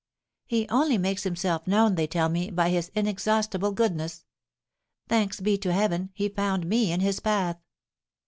[0.47, 4.25] "He only makes himself known, they tell me, by his inexhaustible goodness.
[5.07, 7.59] Thanks be to Heaven, he found me in his path!"